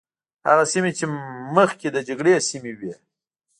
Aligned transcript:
هغه 0.47 0.63
سیمې 0.73 0.91
چې 0.97 1.05
مخکې 1.55 1.87
د 1.91 1.97
جګړې 2.07 2.33
سیمې 2.49 2.73
وي. 2.79 2.93